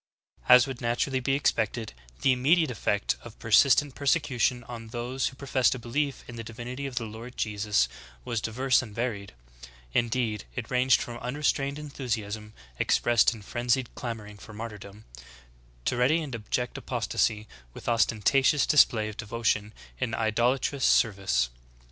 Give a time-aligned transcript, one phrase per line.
[0.47, 0.53] 2.
[0.53, 1.93] As would naturally be expected,
[2.23, 6.87] the immediate effect of persistent persecution on those who professed a belief in the divinity
[6.87, 7.87] of the Lord Jesus
[8.25, 9.33] was diverse and varied;
[9.93, 15.05] in deed it ranged from unrestrained enthusiasm expressed in frenzied clamoring for martyrdom,
[15.85, 17.45] to ready and abject apos tasy
[17.75, 21.49] with ostentatious display of devotion in idolatrous ser vice.